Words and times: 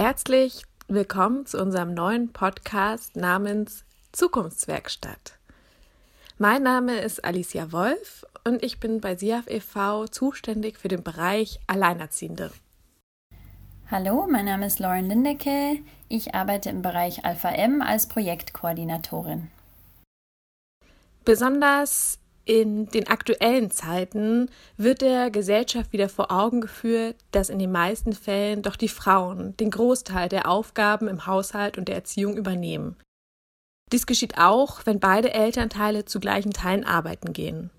Herzlich 0.00 0.62
willkommen 0.88 1.44
zu 1.44 1.60
unserem 1.60 1.92
neuen 1.92 2.32
Podcast 2.32 3.16
namens 3.16 3.84
Zukunftswerkstatt. 4.12 5.38
Mein 6.38 6.62
Name 6.62 7.00
ist 7.00 7.22
Alicia 7.22 7.70
Wolf 7.70 8.24
und 8.44 8.62
ich 8.62 8.80
bin 8.80 9.02
bei 9.02 9.14
SIAF 9.14 9.46
e.V. 9.46 10.06
zuständig 10.06 10.78
für 10.78 10.88
den 10.88 11.02
Bereich 11.02 11.60
Alleinerziehende. 11.66 12.50
Hallo, 13.90 14.26
mein 14.26 14.46
Name 14.46 14.68
ist 14.68 14.78
Lauren 14.78 15.04
Lindecke. 15.04 15.80
Ich 16.08 16.34
arbeite 16.34 16.70
im 16.70 16.80
Bereich 16.80 17.26
Alpha 17.26 17.50
M 17.50 17.82
als 17.82 18.08
Projektkoordinatorin. 18.08 19.50
Besonders 21.26 22.18
in 22.44 22.86
den 22.86 23.06
aktuellen 23.08 23.70
Zeiten 23.70 24.50
wird 24.76 25.02
der 25.02 25.30
Gesellschaft 25.30 25.92
wieder 25.92 26.08
vor 26.08 26.30
Augen 26.30 26.60
geführt, 26.60 27.16
dass 27.32 27.50
in 27.50 27.58
den 27.58 27.70
meisten 27.70 28.12
Fällen 28.12 28.62
doch 28.62 28.76
die 28.76 28.88
Frauen 28.88 29.56
den 29.58 29.70
Großteil 29.70 30.28
der 30.28 30.48
Aufgaben 30.48 31.08
im 31.08 31.26
Haushalt 31.26 31.78
und 31.78 31.88
der 31.88 31.96
Erziehung 31.96 32.36
übernehmen. 32.36 32.96
Dies 33.92 34.06
geschieht 34.06 34.38
auch, 34.38 34.86
wenn 34.86 35.00
beide 35.00 35.34
Elternteile 35.34 36.04
zu 36.04 36.20
gleichen 36.20 36.52
Teilen 36.52 36.84
arbeiten 36.84 37.32
gehen. 37.32 37.70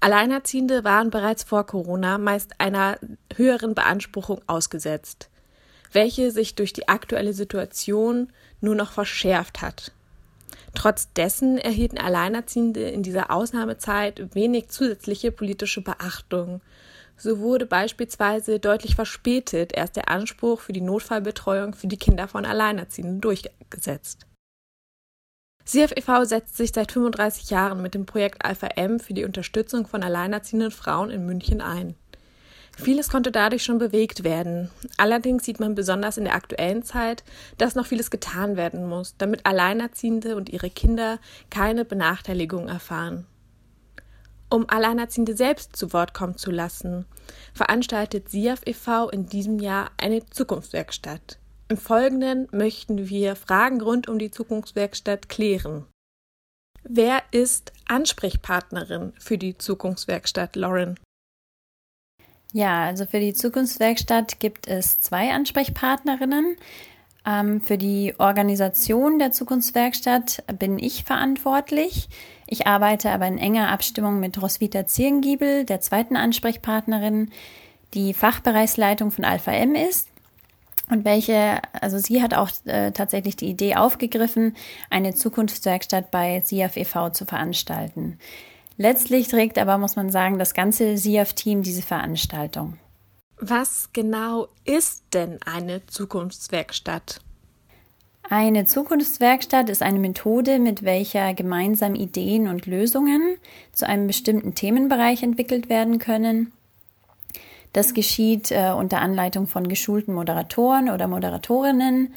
Alleinerziehende 0.00 0.84
waren 0.84 1.10
bereits 1.10 1.42
vor 1.42 1.66
Corona 1.66 2.18
meist 2.18 2.60
einer 2.60 2.98
höheren 3.34 3.74
Beanspruchung 3.74 4.40
ausgesetzt, 4.46 5.28
welche 5.92 6.30
sich 6.30 6.54
durch 6.54 6.72
die 6.72 6.88
aktuelle 6.88 7.32
Situation 7.32 8.32
nur 8.60 8.74
noch 8.74 8.92
verschärft 8.92 9.60
hat. 9.60 9.92
Trotz 10.74 11.12
dessen 11.12 11.58
erhielten 11.58 11.98
Alleinerziehende 11.98 12.88
in 12.88 13.02
dieser 13.02 13.30
Ausnahmezeit 13.30 14.34
wenig 14.34 14.68
zusätzliche 14.68 15.32
politische 15.32 15.80
Beachtung. 15.80 16.60
So 17.16 17.40
wurde 17.40 17.66
beispielsweise 17.66 18.60
deutlich 18.60 18.94
verspätet 18.94 19.72
erst 19.72 19.96
der 19.96 20.08
Anspruch 20.08 20.60
für 20.60 20.72
die 20.72 20.80
Notfallbetreuung 20.80 21.74
für 21.74 21.88
die 21.88 21.96
Kinder 21.96 22.28
von 22.28 22.44
Alleinerziehenden 22.44 23.20
durchgesetzt. 23.20 24.26
CFEV 25.64 26.24
setzt 26.24 26.56
sich 26.56 26.72
seit 26.72 26.92
35 26.92 27.50
Jahren 27.50 27.82
mit 27.82 27.94
dem 27.94 28.06
Projekt 28.06 28.44
Alpha 28.44 28.68
M 28.68 29.00
für 29.00 29.12
die 29.12 29.24
Unterstützung 29.24 29.86
von 29.86 30.02
alleinerziehenden 30.02 30.70
Frauen 30.70 31.10
in 31.10 31.26
München 31.26 31.60
ein. 31.60 31.94
Vieles 32.80 33.08
konnte 33.08 33.32
dadurch 33.32 33.64
schon 33.64 33.78
bewegt 33.78 34.22
werden. 34.22 34.70
Allerdings 34.98 35.44
sieht 35.44 35.58
man 35.58 35.74
besonders 35.74 36.16
in 36.16 36.24
der 36.24 36.36
aktuellen 36.36 36.84
Zeit, 36.84 37.24
dass 37.58 37.74
noch 37.74 37.86
vieles 37.86 38.08
getan 38.08 38.56
werden 38.56 38.86
muss, 38.86 39.16
damit 39.18 39.44
Alleinerziehende 39.46 40.36
und 40.36 40.48
ihre 40.48 40.70
Kinder 40.70 41.18
keine 41.50 41.84
Benachteiligung 41.84 42.68
erfahren. 42.68 43.26
Um 44.48 44.70
Alleinerziehende 44.70 45.36
selbst 45.36 45.74
zu 45.74 45.92
Wort 45.92 46.14
kommen 46.14 46.36
zu 46.36 46.52
lassen, 46.52 47.04
veranstaltet 47.52 48.30
SIAF 48.30 48.60
e.V. 48.64 49.10
in 49.10 49.26
diesem 49.26 49.58
Jahr 49.58 49.90
eine 49.98 50.24
Zukunftswerkstatt. 50.30 51.38
Im 51.68 51.76
Folgenden 51.76 52.46
möchten 52.52 53.08
wir 53.08 53.34
Fragen 53.34 53.80
rund 53.80 54.08
um 54.08 54.20
die 54.20 54.30
Zukunftswerkstatt 54.30 55.28
klären. 55.28 55.84
Wer 56.84 57.22
ist 57.32 57.72
Ansprechpartnerin 57.88 59.12
für 59.18 59.36
die 59.36 59.58
Zukunftswerkstatt, 59.58 60.54
Lauren? 60.54 60.98
Ja, 62.52 62.84
also 62.84 63.04
für 63.04 63.20
die 63.20 63.34
Zukunftswerkstatt 63.34 64.40
gibt 64.40 64.68
es 64.68 65.00
zwei 65.00 65.32
Ansprechpartnerinnen. 65.32 66.56
Ähm, 67.26 67.60
für 67.60 67.76
die 67.76 68.14
Organisation 68.18 69.18
der 69.18 69.32
Zukunftswerkstatt 69.32 70.42
bin 70.58 70.78
ich 70.78 71.04
verantwortlich. 71.04 72.08
Ich 72.46 72.66
arbeite 72.66 73.10
aber 73.10 73.26
in 73.26 73.38
enger 73.38 73.68
Abstimmung 73.68 74.18
mit 74.18 74.40
Roswitha 74.40 74.86
Zirngiebel, 74.86 75.64
der 75.64 75.80
zweiten 75.80 76.16
Ansprechpartnerin, 76.16 77.30
die 77.94 78.14
Fachbereichsleitung 78.14 79.10
von 79.10 79.24
Alpha 79.24 79.52
M 79.52 79.74
ist 79.74 80.08
und 80.90 81.04
welche, 81.04 81.60
also 81.72 81.98
sie 81.98 82.22
hat 82.22 82.34
auch 82.34 82.50
äh, 82.64 82.92
tatsächlich 82.92 83.36
die 83.36 83.48
Idee 83.48 83.76
aufgegriffen, 83.76 84.56
eine 84.90 85.14
Zukunftswerkstatt 85.14 86.10
bei 86.10 86.42
SIAF 86.44 86.76
e.V. 86.76 87.10
zu 87.10 87.26
veranstalten. 87.26 88.18
Letztlich 88.78 89.26
trägt 89.26 89.58
aber, 89.58 89.76
muss 89.76 89.96
man 89.96 90.08
sagen, 90.08 90.38
das 90.38 90.54
ganze 90.54 90.96
SIAF-Team 90.96 91.62
diese 91.62 91.82
Veranstaltung. 91.82 92.78
Was 93.40 93.90
genau 93.92 94.48
ist 94.64 95.02
denn 95.12 95.38
eine 95.44 95.84
Zukunftswerkstatt? 95.86 97.20
Eine 98.30 98.66
Zukunftswerkstatt 98.66 99.68
ist 99.68 99.82
eine 99.82 99.98
Methode, 99.98 100.60
mit 100.60 100.84
welcher 100.84 101.34
gemeinsam 101.34 101.96
Ideen 101.96 102.46
und 102.46 102.66
Lösungen 102.66 103.36
zu 103.72 103.86
einem 103.86 104.06
bestimmten 104.06 104.54
Themenbereich 104.54 105.24
entwickelt 105.24 105.68
werden 105.68 105.98
können. 105.98 106.52
Das 107.72 107.94
geschieht 107.94 108.52
äh, 108.52 108.72
unter 108.76 109.00
Anleitung 109.00 109.48
von 109.48 109.68
geschulten 109.68 110.14
Moderatoren 110.14 110.88
oder 110.88 111.08
Moderatorinnen, 111.08 112.14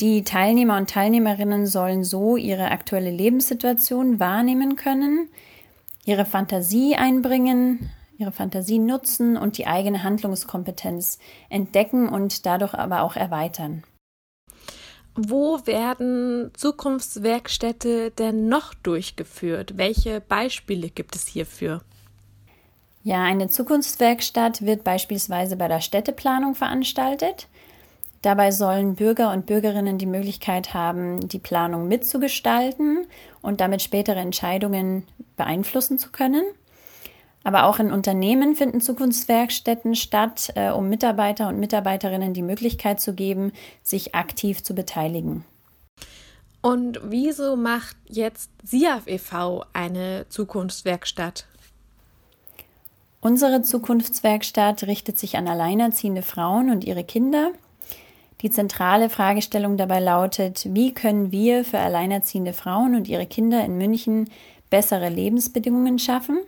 die 0.00 0.24
Teilnehmer 0.24 0.76
und 0.76 0.90
Teilnehmerinnen 0.90 1.66
sollen 1.66 2.04
so 2.04 2.36
ihre 2.36 2.70
aktuelle 2.70 3.10
Lebenssituation 3.10 4.20
wahrnehmen 4.20 4.76
können, 4.76 5.28
ihre 6.04 6.26
Fantasie 6.26 6.96
einbringen, 6.96 7.90
ihre 8.18 8.32
Fantasie 8.32 8.78
nutzen 8.78 9.36
und 9.36 9.58
die 9.58 9.66
eigene 9.66 10.02
Handlungskompetenz 10.02 11.18
entdecken 11.48 12.08
und 12.08 12.44
dadurch 12.46 12.74
aber 12.74 13.02
auch 13.02 13.16
erweitern. 13.16 13.84
Wo 15.14 15.66
werden 15.66 16.50
Zukunftswerkstätte 16.54 18.10
denn 18.10 18.48
noch 18.48 18.74
durchgeführt? 18.74 19.78
Welche 19.78 20.20
Beispiele 20.20 20.90
gibt 20.90 21.16
es 21.16 21.26
hierfür? 21.26 21.80
Ja, 23.02 23.22
eine 23.22 23.48
Zukunftswerkstatt 23.48 24.62
wird 24.62 24.84
beispielsweise 24.84 25.56
bei 25.56 25.68
der 25.68 25.80
Städteplanung 25.80 26.54
veranstaltet. 26.54 27.48
Dabei 28.22 28.50
sollen 28.50 28.94
Bürger 28.94 29.32
und 29.32 29.46
Bürgerinnen 29.46 29.98
die 29.98 30.06
Möglichkeit 30.06 30.74
haben, 30.74 31.28
die 31.28 31.38
Planung 31.38 31.88
mitzugestalten 31.88 33.06
und 33.42 33.60
damit 33.60 33.82
spätere 33.82 34.18
Entscheidungen 34.18 35.04
beeinflussen 35.36 35.98
zu 35.98 36.10
können. 36.10 36.44
Aber 37.44 37.66
auch 37.66 37.78
in 37.78 37.92
Unternehmen 37.92 38.56
finden 38.56 38.80
Zukunftswerkstätten 38.80 39.94
statt, 39.94 40.50
äh, 40.56 40.70
um 40.70 40.88
Mitarbeiter 40.88 41.48
und 41.48 41.60
Mitarbeiterinnen 41.60 42.34
die 42.34 42.42
Möglichkeit 42.42 43.00
zu 43.00 43.14
geben, 43.14 43.52
sich 43.84 44.16
aktiv 44.16 44.64
zu 44.64 44.74
beteiligen. 44.74 45.44
Und 46.60 46.98
wieso 47.04 47.54
macht 47.54 47.96
jetzt 48.06 48.50
SIAF 48.64 49.06
e.V. 49.06 49.64
eine 49.72 50.26
Zukunftswerkstatt? 50.28 51.46
Unsere 53.20 53.62
Zukunftswerkstatt 53.62 54.82
richtet 54.82 55.16
sich 55.16 55.36
an 55.36 55.46
alleinerziehende 55.46 56.22
Frauen 56.22 56.70
und 56.70 56.82
ihre 56.82 57.04
Kinder 57.04 57.52
die 58.46 58.52
zentrale 58.52 59.10
Fragestellung 59.10 59.76
dabei 59.76 59.98
lautet, 59.98 60.68
wie 60.72 60.94
können 60.94 61.32
wir 61.32 61.64
für 61.64 61.80
alleinerziehende 61.80 62.52
Frauen 62.52 62.94
und 62.94 63.08
ihre 63.08 63.26
Kinder 63.26 63.64
in 63.64 63.76
München 63.76 64.30
bessere 64.70 65.08
Lebensbedingungen 65.08 65.98
schaffen? 65.98 66.38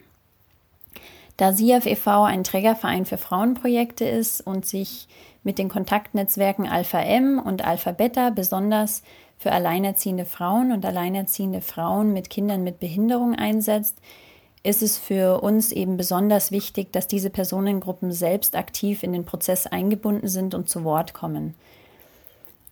Da 1.36 1.52
SIAF 1.52 1.86
e.V. 1.86 2.22
ein 2.22 2.44
Trägerverein 2.44 3.04
für 3.04 3.18
Frauenprojekte 3.18 4.04
ist 4.04 4.40
und 4.40 4.64
sich 4.64 5.08
mit 5.42 5.58
den 5.58 5.68
Kontaktnetzwerken 5.68 6.68
Alpha 6.68 7.00
M 7.00 7.42
und 7.44 7.66
Alpha 7.66 7.90
Beta 7.90 8.30
besonders 8.30 9.02
für 9.36 9.50
alleinerziehende 9.50 10.24
Frauen 10.24 10.70
und 10.70 10.86
alleinerziehende 10.86 11.62
Frauen 11.62 12.12
mit 12.12 12.30
Kindern 12.30 12.62
mit 12.62 12.78
Behinderung 12.78 13.34
einsetzt, 13.34 13.96
ist 14.62 14.82
es 14.82 14.98
für 14.98 15.40
uns 15.40 15.72
eben 15.72 15.96
besonders 15.96 16.52
wichtig, 16.52 16.92
dass 16.92 17.08
diese 17.08 17.30
Personengruppen 17.30 18.12
selbst 18.12 18.54
aktiv 18.54 19.02
in 19.02 19.12
den 19.12 19.24
Prozess 19.24 19.66
eingebunden 19.66 20.28
sind 20.28 20.54
und 20.54 20.68
zu 20.68 20.84
Wort 20.84 21.12
kommen. 21.12 21.54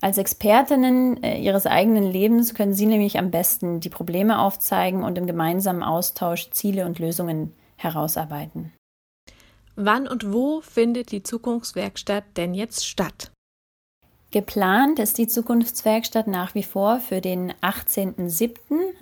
Als 0.00 0.18
Expertinnen 0.18 1.22
äh, 1.22 1.38
ihres 1.38 1.66
eigenen 1.66 2.04
Lebens 2.04 2.54
können 2.54 2.74
Sie 2.74 2.86
nämlich 2.86 3.18
am 3.18 3.30
besten 3.30 3.80
die 3.80 3.88
Probleme 3.88 4.38
aufzeigen 4.38 5.02
und 5.02 5.16
im 5.16 5.26
gemeinsamen 5.26 5.82
Austausch 5.82 6.50
Ziele 6.50 6.84
und 6.84 6.98
Lösungen 6.98 7.54
herausarbeiten. 7.76 8.72
Wann 9.74 10.08
und 10.08 10.32
wo 10.32 10.60
findet 10.60 11.12
die 11.12 11.22
Zukunftswerkstatt 11.22 12.24
denn 12.36 12.54
jetzt 12.54 12.86
statt? 12.86 13.30
Geplant 14.30 14.98
ist 14.98 15.18
die 15.18 15.28
Zukunftswerkstatt 15.28 16.26
nach 16.26 16.54
wie 16.54 16.62
vor 16.62 17.00
für 17.00 17.20
den 17.20 17.52
18.07., 17.62 18.50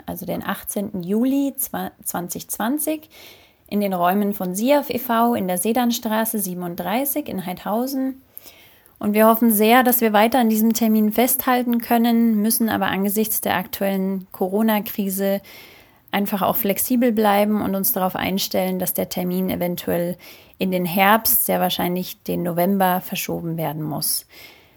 also 0.07 0.27
den 0.27 0.45
18. 0.45 1.03
Juli 1.03 1.55
2020, 1.57 3.09
in 3.69 3.81
den 3.81 3.95
Räumen 3.95 4.35
von 4.35 4.55
SIAF 4.55 4.91
e.V. 4.91 5.35
in 5.35 5.49
der 5.49 5.59
Sedanstraße 5.59 6.39
37 6.39 7.29
in 7.29 7.47
Heidhausen 7.47 8.23
und 8.99 9.13
wir 9.13 9.27
hoffen 9.27 9.51
sehr, 9.51 9.83
dass 9.83 10.01
wir 10.01 10.13
weiter 10.13 10.39
an 10.39 10.49
diesem 10.49 10.73
Termin 10.73 11.13
festhalten 11.13 11.81
können, 11.81 12.41
müssen 12.41 12.69
aber 12.69 12.87
angesichts 12.87 13.41
der 13.41 13.57
aktuellen 13.57 14.27
Corona-Krise 14.33 15.41
einfach 16.11 16.43
auch 16.43 16.57
flexibel 16.57 17.13
bleiben 17.13 17.61
und 17.61 17.75
uns 17.75 17.93
darauf 17.93 18.15
einstellen, 18.15 18.79
dass 18.79 18.95
der 18.95 19.09
Termin 19.09 19.51
eventuell 19.51 20.17
in 20.59 20.71
den 20.71 20.87
Herbst, 20.87 21.45
sehr 21.45 21.61
wahrscheinlich 21.61 22.23
den 22.23 22.45
November, 22.45 23.01
verschoben 23.01 23.57
werden 23.57 23.83
muss. 23.83 24.27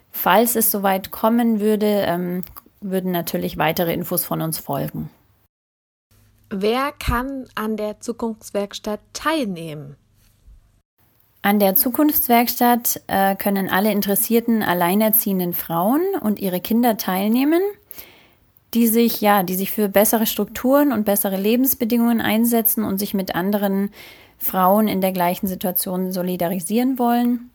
Falls 0.09 0.55
es 0.55 0.71
soweit 0.71 1.11
kommen 1.11 1.59
würde, 1.59 1.85
ähm, 2.07 2.41
würden 2.81 3.11
natürlich 3.11 3.57
weitere 3.57 3.93
Infos 3.93 4.25
von 4.25 4.41
uns 4.41 4.57
folgen. 4.57 5.09
Wer 6.49 6.91
kann 6.91 7.45
an 7.55 7.77
der 7.77 7.99
Zukunftswerkstatt 7.99 9.01
teilnehmen? 9.13 9.95
An 11.41 11.59
der 11.59 11.75
Zukunftswerkstatt 11.75 13.01
äh, 13.07 13.35
können 13.35 13.69
alle 13.69 13.91
interessierten 13.91 14.63
alleinerziehenden 14.63 15.53
Frauen 15.53 16.01
und 16.21 16.39
ihre 16.39 16.59
Kinder 16.59 16.97
teilnehmen, 16.97 17.61
die 18.73 18.87
sich 18.87 19.21
ja, 19.21 19.43
die 19.43 19.55
sich 19.55 19.71
für 19.71 19.87
bessere 19.87 20.25
Strukturen 20.25 20.91
und 20.91 21.05
bessere 21.05 21.37
Lebensbedingungen 21.37 22.21
einsetzen 22.21 22.83
und 22.83 22.97
sich 22.97 23.13
mit 23.13 23.35
anderen 23.35 23.91
Frauen 24.37 24.87
in 24.87 25.01
der 25.01 25.11
gleichen 25.11 25.47
Situation 25.47 26.11
solidarisieren 26.11 26.99
wollen. 26.99 27.49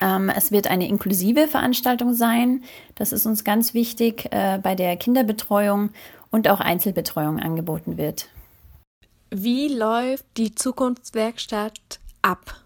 Ähm, 0.00 0.30
es 0.30 0.52
wird 0.52 0.68
eine 0.68 0.88
inklusive 0.88 1.48
Veranstaltung 1.48 2.14
sein. 2.14 2.62
Das 2.94 3.12
ist 3.12 3.26
uns 3.26 3.44
ganz 3.44 3.74
wichtig, 3.74 4.28
äh, 4.30 4.58
bei 4.62 4.74
der 4.74 4.96
Kinderbetreuung 4.96 5.90
und 6.30 6.48
auch 6.48 6.60
Einzelbetreuung 6.60 7.40
angeboten 7.40 7.96
wird. 7.96 8.28
Wie 9.30 9.68
läuft 9.68 10.24
die 10.36 10.54
Zukunftswerkstatt 10.54 12.00
ab? 12.22 12.56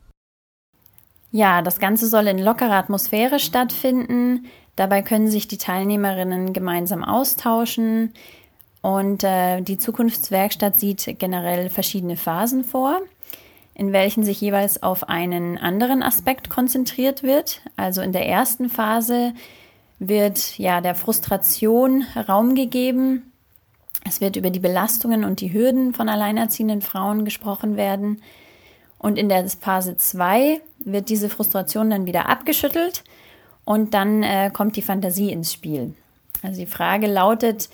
Ja, 1.36 1.62
das 1.62 1.80
Ganze 1.80 2.06
soll 2.06 2.28
in 2.28 2.38
lockerer 2.38 2.74
Atmosphäre 2.76 3.40
stattfinden. 3.40 4.46
Dabei 4.76 5.02
können 5.02 5.26
sich 5.26 5.48
die 5.48 5.58
Teilnehmerinnen 5.58 6.52
gemeinsam 6.52 7.02
austauschen. 7.02 8.12
Und 8.82 9.24
äh, 9.24 9.60
die 9.60 9.76
Zukunftswerkstatt 9.76 10.78
sieht 10.78 11.16
generell 11.18 11.70
verschiedene 11.70 12.16
Phasen 12.16 12.62
vor, 12.62 13.00
in 13.74 13.92
welchen 13.92 14.22
sich 14.22 14.40
jeweils 14.40 14.84
auf 14.84 15.08
einen 15.08 15.58
anderen 15.58 16.04
Aspekt 16.04 16.50
konzentriert 16.50 17.24
wird. 17.24 17.62
Also 17.74 18.00
in 18.00 18.12
der 18.12 18.28
ersten 18.28 18.68
Phase 18.68 19.32
wird 19.98 20.56
ja 20.56 20.80
der 20.80 20.94
Frustration 20.94 22.04
Raum 22.28 22.54
gegeben. 22.54 23.32
Es 24.06 24.20
wird 24.20 24.36
über 24.36 24.50
die 24.50 24.60
Belastungen 24.60 25.24
und 25.24 25.40
die 25.40 25.52
Hürden 25.52 25.94
von 25.94 26.08
alleinerziehenden 26.08 26.80
Frauen 26.80 27.24
gesprochen 27.24 27.76
werden. 27.76 28.22
Und 29.04 29.18
in 29.18 29.28
der 29.28 29.46
Phase 29.50 29.98
2 29.98 30.62
wird 30.78 31.10
diese 31.10 31.28
Frustration 31.28 31.90
dann 31.90 32.06
wieder 32.06 32.26
abgeschüttelt 32.30 33.04
und 33.66 33.92
dann 33.92 34.22
äh, 34.22 34.50
kommt 34.50 34.76
die 34.76 34.82
Fantasie 34.82 35.30
ins 35.30 35.52
Spiel. 35.52 35.92
Also 36.40 36.60
die 36.60 36.66
Frage 36.66 37.06
lautet, 37.06 37.68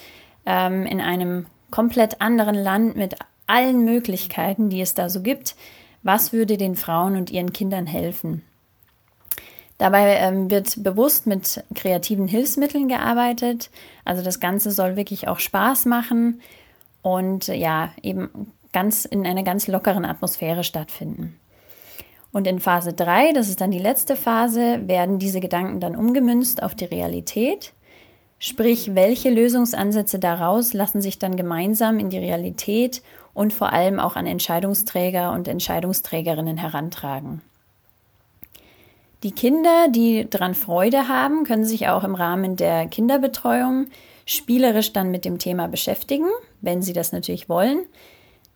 ähm, 0.44 0.87
in 0.87 1.00
einem 1.00 1.47
komplett 1.71 2.21
anderen 2.21 2.56
Land 2.56 2.97
mit 2.97 3.15
allen 3.47 3.85
Möglichkeiten, 3.85 4.71
die 4.71 4.81
es 4.81 4.94
da 4.94 5.09
so 5.09 5.23
gibt, 5.23 5.55
was 6.03 6.32
würde 6.32 6.56
den 6.56 6.75
Frauen 6.75 7.15
und 7.15 7.31
ihren 7.31 7.53
Kindern 7.53 7.87
helfen? 7.87 8.43
Dabei 9.79 10.17
ähm, 10.17 10.50
wird 10.50 10.82
bewusst 10.82 11.29
mit 11.29 11.62
kreativen 11.77 12.27
Hilfsmitteln 12.27 12.88
gearbeitet. 12.88 13.71
Also 14.05 14.25
das 14.25 14.41
Ganze 14.41 14.73
soll 14.73 14.97
wirklich 14.97 15.29
auch 15.29 15.38
Spaß 15.38 15.87
machen 15.87 16.41
und 17.03 17.47
ja, 17.47 17.93
eben 18.03 18.50
ganz 18.72 19.05
in 19.05 19.26
einer 19.26 19.43
ganz 19.43 19.67
lockeren 19.67 20.05
Atmosphäre 20.05 20.64
stattfinden. 20.64 21.38
Und 22.32 22.46
in 22.46 22.61
Phase 22.61 22.93
3, 22.93 23.32
das 23.32 23.49
ist 23.49 23.61
dann 23.61 23.72
die 23.72 23.78
letzte 23.78 24.14
Phase, 24.14 24.87
werden 24.87 25.19
diese 25.19 25.40
Gedanken 25.40 25.81
dann 25.81 25.96
umgemünzt 25.96 26.62
auf 26.62 26.75
die 26.75 26.84
Realität. 26.84 27.72
Sprich, 28.38 28.94
welche 28.94 29.31
Lösungsansätze 29.31 30.19
daraus 30.19 30.72
lassen 30.72 31.02
sich 31.02 31.19
dann 31.19 31.37
gemeinsam 31.37 31.99
in 31.99 32.08
die 32.08 32.19
Realität 32.19 33.02
und 33.34 33.52
vor 33.52 33.72
allem 33.72 33.99
auch 33.99 34.17
an 34.17 34.26
Entscheidungsträger 34.26 35.32
und 35.32 35.49
Entscheidungsträgerinnen 35.49 36.56
herantragen. 36.56 37.43
Die 39.22 39.32
Kinder, 39.32 39.88
die 39.90 40.26
daran 40.31 40.55
Freude 40.55 41.08
haben, 41.08 41.44
können 41.44 41.67
sich 41.67 41.88
auch 41.88 42.05
im 42.05 42.14
Rahmen 42.14 42.56
der 42.56 42.87
Kinderbetreuung 42.87 43.88
spielerisch 44.25 44.93
dann 44.94 45.11
mit 45.11 45.26
dem 45.26 45.38
Thema 45.38 45.69
beschäftigen, 45.69 46.28
wenn 46.62 46.81
sie 46.81 46.94
das 46.94 47.12
natürlich 47.12 47.49
wollen. 47.49 47.81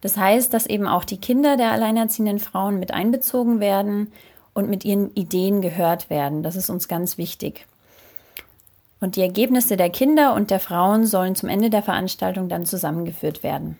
Das 0.04 0.18
heißt, 0.18 0.52
dass 0.52 0.66
eben 0.66 0.86
auch 0.86 1.04
die 1.04 1.16
Kinder 1.16 1.56
der 1.56 1.72
alleinerziehenden 1.72 2.38
Frauen 2.38 2.78
mit 2.78 2.92
einbezogen 2.92 3.58
werden 3.58 4.12
und 4.52 4.68
mit 4.68 4.84
ihren 4.84 5.14
Ideen 5.14 5.62
gehört 5.62 6.10
werden. 6.10 6.42
Das 6.42 6.56
ist 6.56 6.68
uns 6.68 6.88
ganz 6.88 7.16
wichtig. 7.16 7.64
Und 9.00 9.16
die 9.16 9.22
Ergebnisse 9.22 9.78
der 9.78 9.88
Kinder 9.88 10.34
und 10.34 10.50
der 10.50 10.60
Frauen 10.60 11.06
sollen 11.06 11.36
zum 11.36 11.48
Ende 11.48 11.70
der 11.70 11.82
Veranstaltung 11.82 12.50
dann 12.50 12.66
zusammengeführt 12.66 13.42
werden. 13.42 13.78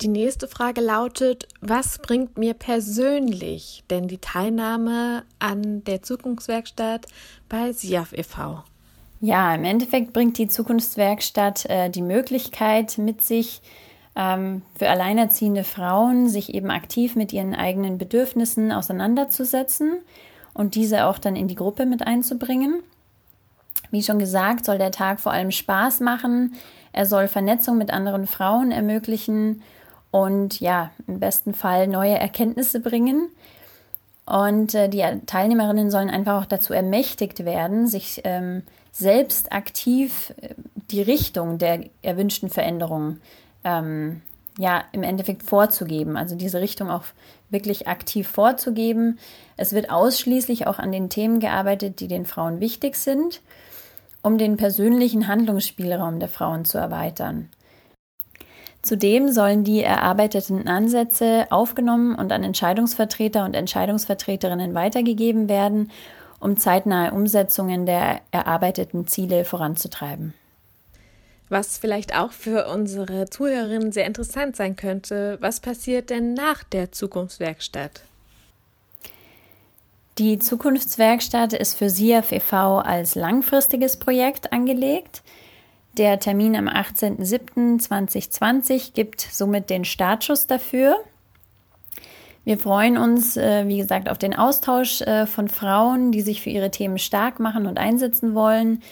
Die 0.00 0.08
nächste 0.08 0.48
Frage 0.48 0.80
lautet, 0.80 1.46
was 1.60 2.00
bringt 2.00 2.36
mir 2.36 2.54
persönlich 2.54 3.84
denn 3.90 4.08
die 4.08 4.18
Teilnahme 4.18 5.22
an 5.38 5.84
der 5.84 6.02
Zukunftswerkstatt 6.02 7.06
bei 7.48 7.72
SIAF 7.72 8.14
e.V.? 8.14 8.64
Ja, 9.20 9.54
im 9.54 9.62
Endeffekt 9.62 10.12
bringt 10.12 10.38
die 10.38 10.48
Zukunftswerkstatt 10.48 11.66
äh, 11.66 11.88
die 11.88 12.02
Möglichkeit 12.02 12.98
mit 12.98 13.22
sich, 13.22 13.62
ähm, 14.16 14.62
für 14.78 14.88
alleinerziehende 14.88 15.64
Frauen, 15.64 16.28
sich 16.28 16.54
eben 16.54 16.70
aktiv 16.70 17.16
mit 17.16 17.32
ihren 17.32 17.54
eigenen 17.54 17.98
Bedürfnissen 17.98 18.72
auseinanderzusetzen 18.72 19.98
und 20.52 20.74
diese 20.76 21.06
auch 21.06 21.18
dann 21.18 21.36
in 21.36 21.48
die 21.48 21.56
Gruppe 21.56 21.86
mit 21.86 22.06
einzubringen. 22.06 22.82
Wie 23.90 24.02
schon 24.02 24.18
gesagt, 24.18 24.64
soll 24.64 24.78
der 24.78 24.92
Tag 24.92 25.20
vor 25.20 25.32
allem 25.32 25.50
Spaß 25.50 26.00
machen. 26.00 26.54
Er 26.92 27.06
soll 27.06 27.28
Vernetzung 27.28 27.76
mit 27.76 27.92
anderen 27.92 28.26
Frauen 28.26 28.70
ermöglichen 28.70 29.62
und 30.10 30.60
ja, 30.60 30.90
im 31.08 31.18
besten 31.18 31.54
Fall 31.54 31.88
neue 31.88 32.18
Erkenntnisse 32.18 32.78
bringen. 32.78 33.28
Und 34.26 34.74
äh, 34.74 34.88
die 34.88 35.04
Teilnehmerinnen 35.26 35.90
sollen 35.90 36.08
einfach 36.08 36.42
auch 36.42 36.46
dazu 36.46 36.72
ermächtigt 36.72 37.44
werden, 37.44 37.88
sich 37.88 38.22
ähm, 38.24 38.62
selbst 38.92 39.52
aktiv 39.52 40.32
äh, 40.40 40.54
die 40.90 41.02
Richtung 41.02 41.58
der 41.58 41.80
erwünschten 42.00 42.48
Veränderungen 42.48 43.20
ähm, 43.64 44.20
ja 44.58 44.84
im 44.92 45.02
Endeffekt 45.02 45.42
vorzugeben, 45.42 46.16
also 46.16 46.36
diese 46.36 46.60
Richtung 46.60 46.90
auch 46.90 47.04
wirklich 47.50 47.88
aktiv 47.88 48.28
vorzugeben. 48.28 49.18
Es 49.56 49.72
wird 49.72 49.90
ausschließlich 49.90 50.66
auch 50.66 50.78
an 50.78 50.92
den 50.92 51.10
Themen 51.10 51.40
gearbeitet, 51.40 52.00
die 52.00 52.08
den 52.08 52.26
Frauen 52.26 52.60
wichtig 52.60 52.96
sind, 52.96 53.40
um 54.22 54.38
den 54.38 54.56
persönlichen 54.56 55.28
Handlungsspielraum 55.28 56.20
der 56.20 56.28
Frauen 56.28 56.64
zu 56.64 56.78
erweitern. 56.78 57.50
Zudem 58.82 59.32
sollen 59.32 59.64
die 59.64 59.82
erarbeiteten 59.82 60.68
Ansätze 60.68 61.46
aufgenommen 61.48 62.14
und 62.14 62.32
an 62.32 62.44
Entscheidungsvertreter 62.44 63.44
und 63.46 63.54
Entscheidungsvertreterinnen 63.54 64.74
weitergegeben 64.74 65.48
werden, 65.48 65.90
um 66.38 66.58
zeitnahe 66.58 67.12
Umsetzungen 67.12 67.86
der 67.86 68.20
erarbeiteten 68.30 69.06
Ziele 69.06 69.46
voranzutreiben. 69.46 70.34
Was 71.48 71.78
vielleicht 71.78 72.16
auch 72.16 72.32
für 72.32 72.68
unsere 72.68 73.28
Zuhörerinnen 73.28 73.92
sehr 73.92 74.06
interessant 74.06 74.56
sein 74.56 74.74
könnte, 74.76 75.36
was 75.40 75.60
passiert 75.60 76.10
denn 76.10 76.34
nach 76.34 76.64
der 76.64 76.92
Zukunftswerkstatt? 76.92 78.02
Die 80.18 80.38
Zukunftswerkstatt 80.38 81.52
ist 81.52 81.74
für 81.74 81.90
SIAF 81.90 82.30
e.V. 82.32 82.78
als 82.78 83.16
langfristiges 83.16 83.96
Projekt 83.96 84.52
angelegt. 84.52 85.22
Der 85.98 86.20
Termin 86.20 86.56
am 86.56 86.68
18.07.2020 86.68 88.94
gibt 88.94 89.20
somit 89.20 89.68
den 89.70 89.84
Startschuss 89.84 90.46
dafür. 90.46 90.98
Wir 92.44 92.58
freuen 92.58 92.96
uns, 92.96 93.36
äh, 93.36 93.66
wie 93.66 93.78
gesagt, 93.78 94.08
auf 94.08 94.18
den 94.18 94.36
Austausch 94.36 95.00
äh, 95.00 95.26
von 95.26 95.48
Frauen, 95.48 96.12
die 96.12 96.20
sich 96.20 96.42
für 96.42 96.50
ihre 96.50 96.70
Themen 96.70 96.98
stark 96.98 97.40
machen 97.40 97.66
und 97.66 97.78
einsetzen 97.78 98.34
wollen. 98.34 98.82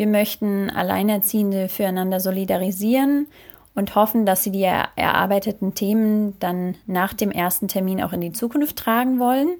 Wir 0.00 0.06
möchten 0.06 0.70
Alleinerziehende 0.70 1.68
füreinander 1.68 2.20
solidarisieren 2.20 3.26
und 3.74 3.96
hoffen, 3.96 4.24
dass 4.24 4.42
sie 4.42 4.50
die 4.50 4.62
erarbeiteten 4.62 5.74
Themen 5.74 6.38
dann 6.40 6.76
nach 6.86 7.12
dem 7.12 7.30
ersten 7.30 7.68
Termin 7.68 8.02
auch 8.02 8.14
in 8.14 8.22
die 8.22 8.32
Zukunft 8.32 8.76
tragen 8.76 9.18
wollen. 9.18 9.50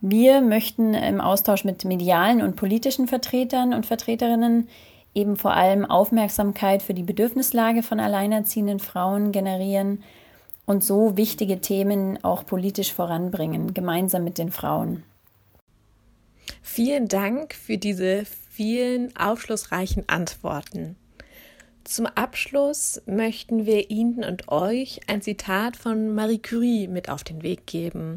Wir 0.00 0.40
möchten 0.40 0.94
im 0.94 1.20
Austausch 1.20 1.64
mit 1.64 1.84
medialen 1.84 2.40
und 2.40 2.56
politischen 2.56 3.06
Vertretern 3.06 3.74
und 3.74 3.84
Vertreterinnen 3.84 4.68
eben 5.14 5.36
vor 5.36 5.52
allem 5.52 5.84
Aufmerksamkeit 5.84 6.82
für 6.82 6.94
die 6.94 7.02
Bedürfnislage 7.02 7.82
von 7.82 8.00
alleinerziehenden 8.00 8.78
Frauen 8.78 9.32
generieren 9.32 10.02
und 10.64 10.82
so 10.82 11.18
wichtige 11.18 11.60
Themen 11.60 12.24
auch 12.24 12.46
politisch 12.46 12.94
voranbringen, 12.94 13.74
gemeinsam 13.74 14.24
mit 14.24 14.38
den 14.38 14.50
Frauen. 14.50 15.02
Vielen 16.62 17.08
Dank 17.08 17.52
für 17.52 17.76
diese 17.76 18.24
vielen 18.54 19.16
aufschlussreichen 19.16 20.08
Antworten. 20.08 20.94
Zum 21.82 22.06
Abschluss 22.06 23.02
möchten 23.04 23.66
wir 23.66 23.90
Ihnen 23.90 24.24
und 24.24 24.48
euch 24.48 25.00
ein 25.08 25.22
Zitat 25.22 25.76
von 25.76 26.14
Marie 26.14 26.38
Curie 26.38 26.86
mit 26.86 27.10
auf 27.10 27.24
den 27.24 27.42
Weg 27.42 27.66
geben. 27.66 28.16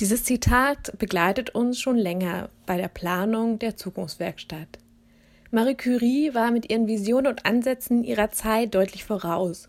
Dieses 0.00 0.24
Zitat 0.24 0.98
begleitet 0.98 1.50
uns 1.50 1.78
schon 1.78 1.96
länger 1.98 2.48
bei 2.64 2.78
der 2.78 2.88
Planung 2.88 3.58
der 3.58 3.76
Zukunftswerkstatt. 3.76 4.78
Marie 5.50 5.74
Curie 5.76 6.34
war 6.34 6.50
mit 6.50 6.70
ihren 6.70 6.88
Visionen 6.88 7.26
und 7.26 7.44
Ansätzen 7.44 8.02
ihrer 8.02 8.30
Zeit 8.30 8.74
deutlich 8.74 9.04
voraus 9.04 9.66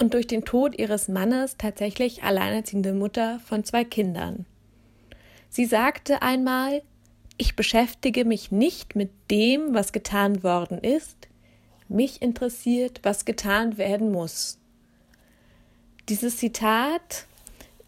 und 0.00 0.14
durch 0.14 0.28
den 0.28 0.44
Tod 0.44 0.78
ihres 0.78 1.08
Mannes 1.08 1.56
tatsächlich 1.58 2.22
alleinerziehende 2.22 2.92
Mutter 2.92 3.40
von 3.40 3.64
zwei 3.64 3.84
Kindern. 3.84 4.46
Sie 5.50 5.64
sagte 5.64 6.22
einmal, 6.22 6.82
ich 7.38 7.54
beschäftige 7.56 8.24
mich 8.24 8.50
nicht 8.50 8.96
mit 8.96 9.10
dem, 9.30 9.72
was 9.72 9.92
getan 9.92 10.42
worden 10.42 10.78
ist. 10.78 11.28
Mich 11.88 12.20
interessiert, 12.20 13.00
was 13.04 13.24
getan 13.24 13.78
werden 13.78 14.12
muss. 14.12 14.58
Dieses 16.08 16.36
Zitat 16.38 17.26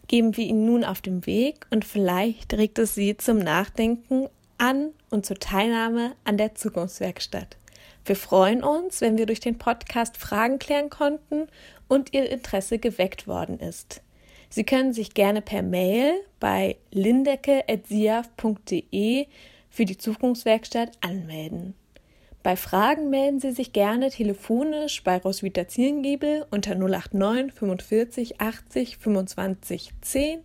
geben 0.07 0.35
wir 0.37 0.45
Ihnen 0.45 0.65
nun 0.65 0.83
auf 0.83 1.01
dem 1.01 1.25
Weg 1.25 1.67
und 1.69 1.85
vielleicht 1.85 2.53
regt 2.53 2.79
es 2.79 2.95
Sie 2.95 3.17
zum 3.17 3.37
Nachdenken 3.37 4.29
an 4.57 4.91
und 5.09 5.25
zur 5.25 5.37
Teilnahme 5.37 6.13
an 6.23 6.37
der 6.37 6.55
Zukunftswerkstatt. 6.55 7.57
Wir 8.05 8.15
freuen 8.15 8.63
uns, 8.63 9.01
wenn 9.01 9.17
wir 9.17 9.25
durch 9.25 9.41
den 9.41 9.57
Podcast 9.57 10.17
Fragen 10.17 10.59
klären 10.59 10.89
konnten 10.89 11.47
und 11.87 12.13
Ihr 12.13 12.29
Interesse 12.29 12.79
geweckt 12.79 13.27
worden 13.27 13.59
ist. 13.59 14.01
Sie 14.51 14.63
können 14.65 14.91
sich 14.91 15.13
gerne 15.13 15.41
per 15.41 15.63
Mail 15.63 16.11
bei 16.41 16.75
lindecke.siaf.de 16.91 19.27
für 19.69 19.85
die 19.85 19.97
Zukunftswerkstatt 19.97 20.91
anmelden. 20.99 21.73
Bei 22.43 22.57
Fragen 22.57 23.09
melden 23.09 23.39
Sie 23.39 23.51
sich 23.51 23.71
gerne 23.71 24.09
telefonisch 24.09 25.05
bei 25.05 25.19
Roswitha 25.19 25.69
Zierengiebel 25.69 26.45
unter 26.51 26.75
089 26.75 27.53
45 27.53 28.41
80 28.41 28.97
25 28.97 29.91
10 30.01 30.41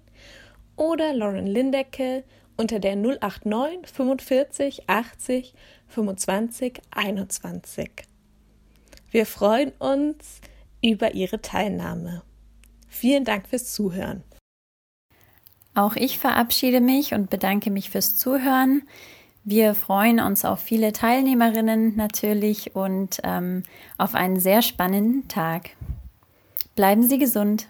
oder 0.77 1.13
Lauren 1.13 1.49
Lindecke 1.49 2.23
unter 2.57 2.79
der 2.79 2.95
089 2.95 3.89
45 3.93 4.89
80 4.89 5.53
25 5.89 6.81
21. 6.93 7.91
Wir 9.11 9.27
freuen 9.27 9.73
uns 9.81 10.41
über 10.81 11.15
Ihre 11.15 11.43
Teilnahme. 11.43 12.23
Vielen 12.97 13.25
Dank 13.25 13.47
fürs 13.47 13.75
Zuhören. 13.75 14.25
Auch 15.75 15.97
ich 15.97 16.19
verabschiede 16.19 16.81
mich 16.81 17.13
und 17.13 17.29
bedanke 17.29 17.71
mich 17.71 17.91
fürs 17.91 18.17
Zuhören. 18.17 18.83
Wir 19.45 19.75
freuen 19.75 20.19
uns 20.19 20.47
auf 20.47 20.61
viele 20.61 20.93
Teilnehmerinnen 20.93 21.95
natürlich 21.95 22.75
und 22.75 23.19
ähm, 23.23 23.65
auf 23.99 24.15
einen 24.15 24.41
sehr 24.41 24.63
spannenden 24.63 25.29
Tag. 25.29 25.71
Bleiben 26.75 27.03
Sie 27.03 27.19
gesund. 27.19 27.69